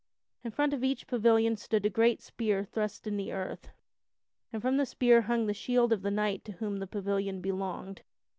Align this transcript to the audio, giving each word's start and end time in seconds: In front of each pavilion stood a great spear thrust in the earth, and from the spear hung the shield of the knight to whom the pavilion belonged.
In 0.43 0.49
front 0.49 0.73
of 0.73 0.83
each 0.83 1.05
pavilion 1.05 1.55
stood 1.57 1.85
a 1.85 1.89
great 1.91 2.23
spear 2.23 2.65
thrust 2.65 3.05
in 3.05 3.17
the 3.17 3.31
earth, 3.31 3.69
and 4.51 4.59
from 4.59 4.77
the 4.77 4.85
spear 4.87 5.21
hung 5.21 5.45
the 5.45 5.53
shield 5.53 5.93
of 5.93 6.01
the 6.01 6.09
knight 6.09 6.43
to 6.45 6.53
whom 6.53 6.77
the 6.79 6.87
pavilion 6.87 7.39
belonged. 7.39 8.01